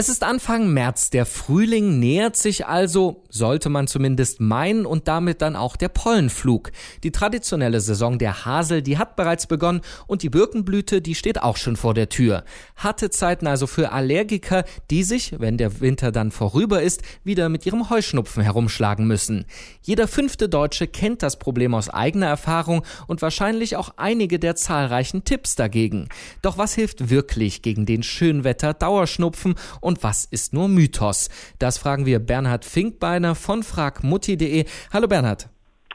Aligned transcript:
Es 0.00 0.08
ist 0.08 0.24
Anfang 0.24 0.72
März, 0.72 1.10
der 1.10 1.26
Frühling 1.26 1.98
nähert 1.98 2.34
sich 2.34 2.66
also, 2.66 3.22
sollte 3.28 3.68
man 3.68 3.86
zumindest 3.86 4.40
meinen, 4.40 4.86
und 4.86 5.08
damit 5.08 5.42
dann 5.42 5.56
auch 5.56 5.76
der 5.76 5.90
Pollenflug. 5.90 6.72
Die 7.02 7.10
traditionelle 7.10 7.82
Saison 7.82 8.18
der 8.18 8.46
Hasel, 8.46 8.80
die 8.80 8.96
hat 8.96 9.14
bereits 9.14 9.46
begonnen 9.46 9.82
und 10.06 10.22
die 10.22 10.30
Birkenblüte, 10.30 11.02
die 11.02 11.14
steht 11.14 11.42
auch 11.42 11.58
schon 11.58 11.76
vor 11.76 11.92
der 11.92 12.08
Tür. 12.08 12.44
Harte 12.76 13.10
Zeiten 13.10 13.46
also 13.46 13.66
für 13.66 13.92
Allergiker, 13.92 14.64
die 14.90 15.02
sich, 15.02 15.38
wenn 15.38 15.58
der 15.58 15.82
Winter 15.82 16.12
dann 16.12 16.30
vorüber 16.30 16.80
ist, 16.80 17.02
wieder 17.22 17.50
mit 17.50 17.66
ihrem 17.66 17.90
Heuschnupfen 17.90 18.42
herumschlagen 18.42 19.06
müssen. 19.06 19.44
Jeder 19.82 20.08
fünfte 20.08 20.48
Deutsche 20.48 20.86
kennt 20.86 21.22
das 21.22 21.38
Problem 21.38 21.74
aus 21.74 21.90
eigener 21.90 22.28
Erfahrung 22.28 22.86
und 23.06 23.20
wahrscheinlich 23.20 23.76
auch 23.76 23.90
einige 23.98 24.38
der 24.38 24.56
zahlreichen 24.56 25.24
Tipps 25.24 25.56
dagegen. 25.56 26.08
Doch 26.40 26.56
was 26.56 26.74
hilft 26.74 27.10
wirklich 27.10 27.60
gegen 27.60 27.84
den 27.84 28.02
Schönwetter-Dauerschnupfen 28.02 29.56
was 30.02 30.24
ist 30.24 30.52
nur 30.52 30.68
Mythos? 30.68 31.28
Das 31.58 31.78
fragen 31.78 32.06
wir 32.06 32.18
Bernhard 32.18 32.64
Finkbeiner 32.64 33.34
von 33.34 33.62
fragmutti.de. 33.62 34.64
Hallo 34.92 35.08
Bernhard. 35.08 35.48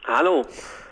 Hallo. 0.05 0.45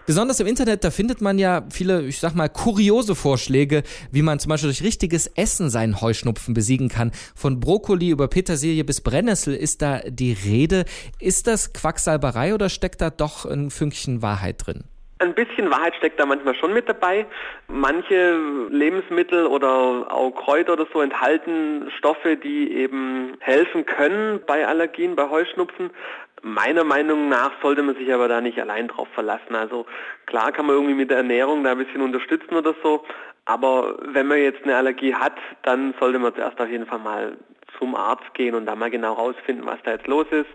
Besonders 0.05 0.41
im 0.41 0.47
Internet, 0.47 0.83
da 0.83 0.91
findet 0.91 1.21
man 1.21 1.39
ja 1.39 1.65
viele, 1.69 2.05
ich 2.05 2.19
sag 2.19 2.35
mal, 2.35 2.49
kuriose 2.49 3.15
Vorschläge, 3.15 3.83
wie 4.11 4.21
man 4.21 4.37
zum 4.37 4.49
Beispiel 4.49 4.67
durch 4.67 4.83
richtiges 4.83 5.27
Essen 5.27 5.69
seinen 5.69 6.01
Heuschnupfen 6.01 6.53
besiegen 6.53 6.89
kann. 6.89 7.11
Von 7.35 7.61
Brokkoli 7.61 8.09
über 8.09 8.27
Petersilie 8.27 8.83
bis 8.83 8.99
Brennnessel 8.99 9.55
ist 9.55 9.81
da 9.81 9.99
die 9.99 10.33
Rede. 10.33 10.83
Ist 11.19 11.47
das 11.47 11.71
Quacksalberei 11.71 12.53
oder 12.53 12.67
steckt 12.67 12.99
da 12.99 13.11
doch 13.11 13.45
ein 13.45 13.69
Fünkchen 13.69 14.21
Wahrheit 14.21 14.65
drin? 14.65 14.83
Ein 15.23 15.33
bisschen 15.33 15.71
Wahrheit 15.71 15.95
steckt 15.95 16.19
da 16.19 16.25
manchmal 16.25 16.53
schon 16.55 16.73
mit 16.73 16.89
dabei. 16.89 17.25
Manche 17.69 18.37
Lebensmittel 18.69 19.45
oder 19.45 20.11
auch 20.11 20.31
Kräuter 20.31 20.73
oder 20.73 20.85
so 20.91 21.01
enthalten 21.01 21.89
Stoffe, 21.97 22.35
die 22.35 22.73
eben 22.73 23.37
helfen 23.39 23.85
können 23.85 24.41
bei 24.45 24.67
Allergien, 24.67 25.15
bei 25.15 25.29
Heuschnupfen. 25.29 25.91
Meiner 26.41 26.83
Meinung 26.83 27.29
nach 27.29 27.51
sollte 27.61 27.83
man 27.83 27.95
sich 27.95 28.13
aber 28.13 28.27
da 28.27 28.41
nicht 28.41 28.59
allein 28.59 28.89
drauf 28.89 29.07
verlassen. 29.13 29.55
Also 29.55 29.85
klar 30.25 30.51
kann 30.51 30.65
man 30.65 30.75
irgendwie 30.75 30.95
mit 30.95 31.09
der 31.09 31.17
Ernährung 31.17 31.63
da 31.63 31.71
ein 31.71 31.77
bisschen 31.77 32.01
unterstützen 32.01 32.55
oder 32.55 32.75
so, 32.83 33.05
aber 33.45 33.97
wenn 34.01 34.27
man 34.27 34.39
jetzt 34.39 34.63
eine 34.63 34.75
Allergie 34.75 35.15
hat, 35.15 35.37
dann 35.61 35.93
sollte 36.01 36.19
man 36.19 36.35
zuerst 36.35 36.59
auf 36.59 36.69
jeden 36.69 36.85
Fall 36.85 36.99
mal 36.99 37.37
zum 37.77 37.95
Arzt 37.95 38.33
gehen 38.33 38.55
und 38.55 38.65
da 38.65 38.75
mal 38.75 38.89
genau 38.89 39.13
rausfinden, 39.13 39.65
was 39.65 39.79
da 39.83 39.91
jetzt 39.91 40.07
los 40.07 40.27
ist 40.31 40.49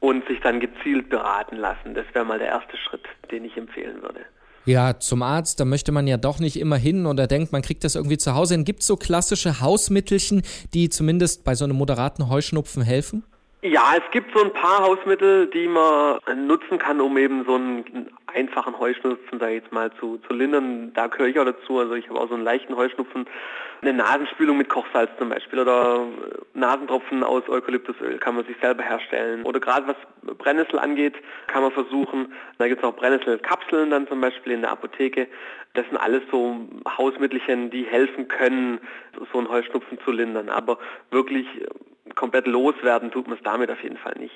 und 0.00 0.26
sich 0.26 0.40
dann 0.40 0.60
gezielt 0.60 1.08
beraten 1.08 1.56
lassen. 1.56 1.94
Das 1.94 2.04
wäre 2.12 2.24
mal 2.24 2.38
der 2.38 2.48
erste 2.48 2.76
Schritt, 2.76 3.04
den 3.30 3.44
ich 3.44 3.56
empfehlen 3.56 4.02
würde. 4.02 4.20
Ja, 4.66 4.98
zum 4.98 5.22
Arzt, 5.22 5.60
da 5.60 5.66
möchte 5.66 5.92
man 5.92 6.06
ja 6.06 6.16
doch 6.16 6.38
nicht 6.38 6.58
immer 6.58 6.76
hin 6.76 7.04
oder 7.04 7.26
denkt, 7.26 7.52
man 7.52 7.60
kriegt 7.60 7.84
das 7.84 7.96
irgendwie 7.96 8.16
zu 8.16 8.34
Hause 8.34 8.54
hin. 8.54 8.64
Gibt 8.64 8.80
es 8.80 8.86
so 8.86 8.96
klassische 8.96 9.60
Hausmittelchen, 9.60 10.42
die 10.72 10.88
zumindest 10.88 11.44
bei 11.44 11.54
so 11.54 11.64
einem 11.64 11.76
moderaten 11.76 12.30
Heuschnupfen 12.30 12.82
helfen? 12.82 13.24
Ja, 13.60 13.94
es 13.96 14.10
gibt 14.10 14.36
so 14.36 14.44
ein 14.44 14.52
paar 14.52 14.82
Hausmittel, 14.82 15.48
die 15.48 15.66
man 15.66 16.18
nutzen 16.46 16.78
kann, 16.78 17.00
um 17.00 17.16
eben 17.16 17.44
so 17.46 17.54
einen 17.54 18.10
einfachen 18.34 18.78
Heuschnupfen, 18.78 19.38
da 19.38 19.48
jetzt 19.48 19.72
mal 19.72 19.92
zu, 20.00 20.18
zu 20.26 20.34
lindern. 20.34 20.92
Da 20.94 21.06
gehöre 21.06 21.28
ich 21.28 21.38
auch 21.38 21.44
dazu. 21.44 21.78
Also 21.78 21.94
ich 21.94 22.08
habe 22.08 22.20
auch 22.20 22.28
so 22.28 22.34
einen 22.34 22.44
leichten 22.44 22.76
Heuschnupfen, 22.76 23.26
eine 23.82 23.92
Nasenspülung 23.92 24.56
mit 24.56 24.68
Kochsalz 24.68 25.10
zum 25.18 25.28
Beispiel 25.28 25.58
oder 25.58 26.06
Nasentropfen 26.54 27.22
aus 27.22 27.48
Eukalyptusöl 27.48 28.18
kann 28.18 28.34
man 28.34 28.46
sich 28.46 28.56
selber 28.60 28.82
herstellen. 28.82 29.42
Oder 29.42 29.60
gerade 29.60 29.86
was 29.86 30.36
Brennnessel 30.38 30.78
angeht, 30.78 31.14
kann 31.48 31.62
man 31.62 31.72
versuchen, 31.72 32.32
da 32.58 32.68
gibt 32.68 32.82
es 32.82 32.88
auch 32.88 32.96
Brennnesselkapseln 32.96 33.90
dann 33.90 34.08
zum 34.08 34.20
Beispiel 34.20 34.52
in 34.52 34.62
der 34.62 34.70
Apotheke. 34.70 35.28
Das 35.74 35.84
sind 35.86 35.98
alles 35.98 36.22
so 36.30 36.56
Hausmittelchen, 36.96 37.70
die 37.70 37.84
helfen 37.84 38.28
können, 38.28 38.80
so 39.32 39.38
einen 39.38 39.48
Heuschnupfen 39.48 39.98
zu 40.04 40.12
lindern. 40.12 40.48
Aber 40.48 40.78
wirklich 41.10 41.46
komplett 42.14 42.46
loswerden 42.46 43.10
tut 43.10 43.26
man 43.26 43.36
es 43.36 43.42
damit 43.42 43.70
auf 43.70 43.82
jeden 43.82 43.98
Fall 43.98 44.14
nicht. 44.18 44.34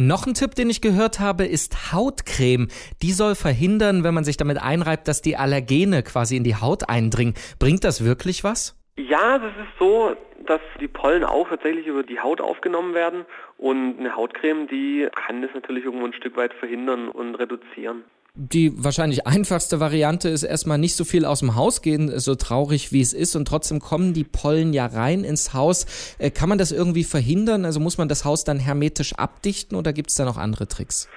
Noch 0.00 0.28
ein 0.28 0.34
Tipp, 0.34 0.54
den 0.54 0.70
ich 0.70 0.80
gehört 0.80 1.18
habe, 1.18 1.44
ist 1.44 1.92
Hautcreme. 1.92 2.68
Die 3.02 3.10
soll 3.10 3.34
verhindern, 3.34 4.04
wenn 4.04 4.14
man 4.14 4.22
sich 4.22 4.36
damit 4.36 4.62
einreibt, 4.62 5.08
dass 5.08 5.22
die 5.22 5.36
Allergene 5.36 6.04
quasi 6.04 6.36
in 6.36 6.44
die 6.44 6.54
Haut 6.54 6.88
eindringen. 6.88 7.34
Bringt 7.58 7.82
das 7.82 8.04
wirklich 8.04 8.44
was? 8.44 8.76
Ja, 8.96 9.40
das 9.40 9.50
ist 9.50 9.76
so, 9.76 10.14
dass 10.46 10.60
die 10.80 10.86
Pollen 10.86 11.24
auch 11.24 11.48
tatsächlich 11.48 11.88
über 11.88 12.04
die 12.04 12.20
Haut 12.20 12.40
aufgenommen 12.40 12.94
werden 12.94 13.26
und 13.56 13.98
eine 13.98 14.14
Hautcreme, 14.14 14.68
die 14.68 15.08
kann 15.26 15.42
das 15.42 15.50
natürlich 15.52 15.84
irgendwo 15.84 16.06
ein 16.06 16.12
Stück 16.12 16.36
weit 16.36 16.54
verhindern 16.54 17.08
und 17.08 17.34
reduzieren. 17.34 18.04
Die 18.40 18.72
wahrscheinlich 18.84 19.26
einfachste 19.26 19.80
Variante 19.80 20.28
ist 20.28 20.44
erstmal 20.44 20.78
nicht 20.78 20.94
so 20.94 21.04
viel 21.04 21.24
aus 21.24 21.40
dem 21.40 21.56
Haus 21.56 21.82
gehen, 21.82 22.20
so 22.20 22.36
traurig 22.36 22.92
wie 22.92 23.00
es 23.00 23.12
ist, 23.12 23.34
und 23.34 23.48
trotzdem 23.48 23.80
kommen 23.80 24.14
die 24.14 24.22
Pollen 24.22 24.72
ja 24.72 24.86
rein 24.86 25.24
ins 25.24 25.54
Haus. 25.54 26.14
Äh, 26.20 26.30
kann 26.30 26.48
man 26.48 26.56
das 26.56 26.70
irgendwie 26.70 27.02
verhindern? 27.02 27.64
Also 27.64 27.80
muss 27.80 27.98
man 27.98 28.06
das 28.06 28.24
Haus 28.24 28.44
dann 28.44 28.60
hermetisch 28.60 29.12
abdichten 29.14 29.76
oder 29.76 29.92
gibt 29.92 30.10
es 30.10 30.14
da 30.14 30.24
noch 30.24 30.36
andere 30.36 30.68
Tricks? 30.68 31.08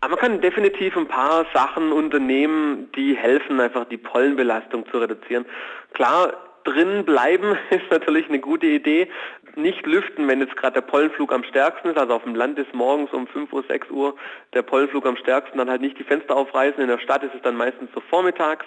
Aber 0.00 0.10
man 0.10 0.18
kann 0.18 0.40
definitiv 0.42 0.94
ein 0.94 1.08
paar 1.08 1.46
Sachen 1.54 1.90
unternehmen, 1.90 2.90
die 2.96 3.16
helfen, 3.16 3.58
einfach 3.58 3.88
die 3.88 3.96
Pollenbelastung 3.96 4.84
zu 4.90 4.98
reduzieren. 4.98 5.46
Klar, 5.94 6.34
drin 6.64 7.06
bleiben 7.06 7.56
ist 7.70 7.90
natürlich 7.90 8.28
eine 8.28 8.40
gute 8.40 8.66
Idee. 8.66 9.08
Nicht 9.54 9.86
lüften, 9.86 10.28
wenn 10.28 10.40
jetzt 10.40 10.56
gerade 10.56 10.74
der 10.74 10.80
Pollenflug 10.82 11.32
am 11.32 11.44
stärksten 11.44 11.88
ist. 11.88 11.98
Also 11.98 12.14
auf 12.14 12.22
dem 12.24 12.34
Land 12.34 12.58
ist 12.58 12.72
morgens 12.72 13.12
um 13.12 13.26
5 13.26 13.52
Uhr, 13.52 13.64
6 13.68 13.90
Uhr 13.90 14.16
der 14.54 14.62
Pollenflug 14.62 15.06
am 15.06 15.16
stärksten. 15.16 15.58
Dann 15.58 15.68
halt 15.68 15.82
nicht 15.82 15.98
die 15.98 16.04
Fenster 16.04 16.36
aufreißen. 16.36 16.80
In 16.80 16.88
der 16.88 16.98
Stadt 16.98 17.22
ist 17.22 17.34
es 17.34 17.42
dann 17.42 17.56
meistens 17.56 17.90
so 17.94 18.00
vormittags. 18.00 18.64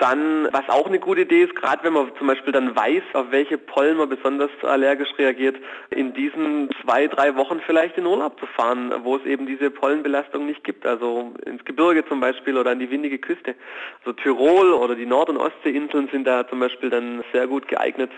Dann, 0.00 0.48
was 0.50 0.66
auch 0.70 0.86
eine 0.86 0.98
gute 0.98 1.20
Idee 1.20 1.42
ist, 1.42 1.54
gerade 1.54 1.84
wenn 1.84 1.92
man 1.92 2.10
zum 2.16 2.26
Beispiel 2.26 2.54
dann 2.54 2.74
weiß, 2.74 3.02
auf 3.12 3.26
welche 3.32 3.58
Pollen 3.58 3.98
man 3.98 4.08
besonders 4.08 4.50
allergisch 4.62 5.10
reagiert, 5.18 5.56
in 5.90 6.14
diesen 6.14 6.70
zwei, 6.82 7.06
drei 7.06 7.36
Wochen 7.36 7.60
vielleicht 7.66 7.98
in 7.98 8.06
Urlaub 8.06 8.40
zu 8.40 8.46
fahren, 8.46 8.94
wo 9.02 9.16
es 9.16 9.26
eben 9.26 9.44
diese 9.44 9.70
Pollenbelastung 9.70 10.46
nicht 10.46 10.64
gibt. 10.64 10.86
Also 10.86 11.34
ins 11.44 11.62
Gebirge 11.66 12.02
zum 12.08 12.18
Beispiel 12.18 12.56
oder 12.56 12.70
an 12.70 12.78
die 12.78 12.90
windige 12.90 13.18
Küste. 13.18 13.54
Also 13.98 14.14
Tirol 14.14 14.72
oder 14.72 14.94
die 14.94 15.04
Nord- 15.04 15.28
und 15.28 15.36
Ostseeinseln 15.36 16.08
sind 16.10 16.26
da 16.26 16.48
zum 16.48 16.60
Beispiel 16.60 16.88
dann 16.88 17.22
sehr 17.34 17.46
gut 17.46 17.68
geeignet. 17.68 18.10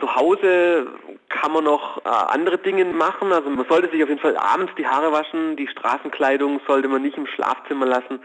Zu 0.00 0.16
Hause 0.16 0.88
kann 1.28 1.52
man 1.52 1.62
noch 1.62 1.98
äh, 1.98 2.08
andere 2.08 2.58
Dinge 2.58 2.86
machen. 2.86 3.32
Also 3.32 3.50
man 3.50 3.66
sollte 3.68 3.88
sich 3.88 4.02
auf 4.02 4.08
jeden 4.08 4.20
Fall 4.20 4.36
abends 4.36 4.72
die 4.76 4.88
Haare 4.88 5.12
waschen. 5.12 5.54
Die 5.54 5.68
Straßenkleidung 5.68 6.60
sollte 6.66 6.88
man 6.88 7.02
nicht 7.02 7.16
im 7.16 7.28
Schlafzimmer 7.28 7.86
lassen 7.86 8.18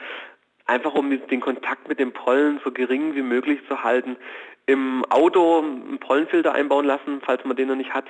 einfach 0.69 0.93
um 0.93 1.09
den 1.09 1.41
Kontakt 1.41 1.89
mit 1.89 1.99
dem 1.99 2.13
Pollen 2.13 2.59
so 2.63 2.71
gering 2.71 3.15
wie 3.15 3.21
möglich 3.21 3.59
zu 3.67 3.83
halten. 3.83 4.15
Im 4.65 5.03
Auto 5.05 5.59
einen 5.59 5.99
Pollenfilter 5.99 6.53
einbauen 6.53 6.85
lassen, 6.85 7.21
falls 7.25 7.43
man 7.43 7.57
den 7.57 7.67
noch 7.69 7.75
nicht 7.75 7.93
hat. 7.93 8.05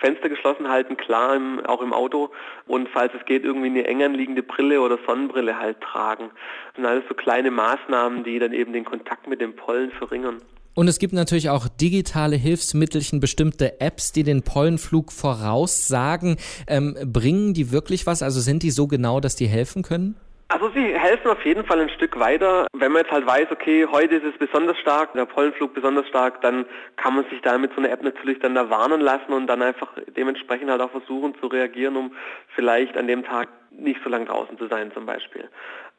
Fenster 0.00 0.28
geschlossen 0.28 0.68
halten, 0.68 0.96
klar, 0.96 1.34
im, 1.36 1.64
auch 1.64 1.80
im 1.80 1.94
Auto. 1.94 2.30
Und 2.66 2.88
falls 2.90 3.12
es 3.18 3.24
geht, 3.24 3.44
irgendwie 3.44 3.68
eine 3.68 3.86
eng 3.86 4.02
anliegende 4.02 4.42
Brille 4.42 4.82
oder 4.82 4.98
Sonnenbrille 5.06 5.58
halt 5.58 5.80
tragen. 5.80 6.30
Das 6.66 6.76
sind 6.76 6.86
alles 6.86 7.04
so 7.08 7.14
kleine 7.14 7.50
Maßnahmen, 7.50 8.24
die 8.24 8.38
dann 8.38 8.52
eben 8.52 8.74
den 8.74 8.84
Kontakt 8.84 9.26
mit 9.26 9.40
dem 9.40 9.56
Pollen 9.56 9.90
verringern. 9.92 10.42
Und 10.74 10.88
es 10.88 10.98
gibt 10.98 11.14
natürlich 11.14 11.48
auch 11.48 11.68
digitale 11.68 12.36
Hilfsmittelchen, 12.36 13.18
bestimmte 13.18 13.80
Apps, 13.80 14.12
die 14.12 14.24
den 14.24 14.42
Pollenflug 14.42 15.10
voraussagen. 15.10 16.36
Ähm, 16.66 16.94
bringen 17.06 17.54
die 17.54 17.72
wirklich 17.72 18.06
was? 18.06 18.22
Also 18.22 18.40
sind 18.40 18.62
die 18.62 18.70
so 18.70 18.86
genau, 18.86 19.20
dass 19.20 19.36
die 19.36 19.46
helfen 19.46 19.82
können? 19.82 20.16
Also 20.48 20.70
sie 20.70 20.96
helfen 20.96 21.28
auf 21.28 21.44
jeden 21.44 21.64
Fall 21.64 21.80
ein 21.80 21.88
Stück 21.88 22.18
weiter. 22.20 22.68
Wenn 22.72 22.92
man 22.92 23.02
jetzt 23.02 23.10
halt 23.10 23.26
weiß, 23.26 23.48
okay, 23.50 23.84
heute 23.90 24.14
ist 24.14 24.24
es 24.24 24.38
besonders 24.38 24.78
stark, 24.78 25.12
der 25.14 25.24
Pollenflug 25.24 25.74
besonders 25.74 26.06
stark, 26.06 26.40
dann 26.40 26.66
kann 26.96 27.16
man 27.16 27.24
sich 27.30 27.40
da 27.42 27.58
mit 27.58 27.72
so 27.72 27.78
einer 27.78 27.90
App 27.90 28.02
natürlich 28.02 28.38
dann 28.38 28.54
da 28.54 28.70
warnen 28.70 29.00
lassen 29.00 29.32
und 29.32 29.48
dann 29.48 29.60
einfach 29.60 29.92
dementsprechend 30.16 30.70
halt 30.70 30.80
auch 30.80 30.92
versuchen 30.92 31.34
zu 31.40 31.48
reagieren, 31.48 31.96
um 31.96 32.12
vielleicht 32.54 32.96
an 32.96 33.08
dem 33.08 33.24
Tag 33.24 33.48
nicht 33.70 34.00
so 34.04 34.08
lange 34.08 34.26
draußen 34.26 34.56
zu 34.56 34.68
sein 34.68 34.92
zum 34.92 35.04
Beispiel. 35.04 35.48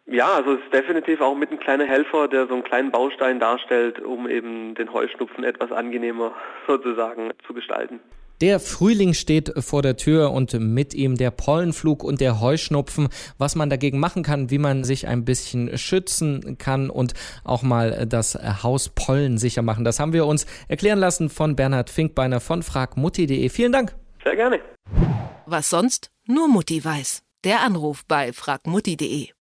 Ja, 0.05 0.35
also 0.35 0.53
es 0.53 0.61
ist 0.61 0.73
definitiv 0.73 1.19
auch 1.19 1.35
mit 1.35 1.51
ein 1.51 1.59
kleiner 1.59 1.85
Helfer, 1.85 2.29
der 2.29 2.47
so 2.47 2.53
einen 2.53 2.63
kleinen 2.63 2.91
Baustein 2.91 3.41
darstellt, 3.41 3.99
um 3.99 4.29
eben 4.29 4.73
den 4.75 4.93
Heuschnupfen 4.93 5.43
etwas 5.43 5.73
angenehmer 5.73 6.33
sozusagen 6.67 7.33
zu 7.45 7.53
gestalten. 7.53 7.99
Der 8.39 8.59
Frühling 8.59 9.15
steht 9.15 9.51
vor 9.63 9.81
der 9.81 9.97
Tür 9.97 10.31
und 10.31 10.53
mit 10.53 10.93
ihm 10.93 11.17
der 11.17 11.31
Pollenflug 11.31 12.03
und 12.03 12.21
der 12.21 12.39
Heuschnupfen. 12.39 13.09
Was 13.39 13.55
man 13.55 13.69
dagegen 13.69 13.99
machen 13.99 14.21
kann, 14.21 14.51
wie 14.51 14.59
man 14.59 14.83
sich 14.83 15.07
ein 15.07 15.25
bisschen 15.25 15.75
schützen 15.77 16.57
kann 16.59 16.91
und 16.91 17.13
auch 17.43 17.63
mal 17.63 18.05
das 18.05 18.35
Haus 18.35 18.89
Pollen 18.89 19.39
sicher 19.39 19.63
machen. 19.63 19.83
Das 19.83 19.99
haben 19.99 20.13
wir 20.13 20.27
uns 20.27 20.45
erklären 20.67 20.99
lassen 20.99 21.29
von 21.29 21.55
Bernhard 21.55 21.89
Finkbeiner 21.89 22.39
von 22.39 22.61
fragmutti.de. 22.61 23.49
Vielen 23.49 23.71
Dank. 23.71 23.95
Sehr 24.23 24.35
gerne. 24.35 24.59
Was 25.47 25.69
sonst 25.69 26.11
nur 26.27 26.47
Mutti 26.47 26.83
weiß. 26.83 27.23
Der 27.43 27.61
Anruf 27.61 28.05
bei 28.07 28.33
fragmutti.de. 28.33 29.29